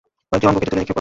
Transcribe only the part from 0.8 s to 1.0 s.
করে।